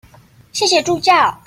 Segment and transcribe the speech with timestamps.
[0.51, 1.37] 謝謝助教